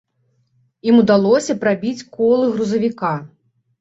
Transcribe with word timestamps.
Ім 0.89 0.95
удалося 1.03 1.57
прабіць 1.65 2.07
колы 2.17 2.45
грузавіка. 2.57 3.13